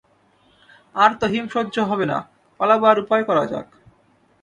[0.95, 2.17] আর তো হিম সহ্য হবে না,
[2.59, 3.67] পালাবার উপায় করা যাক।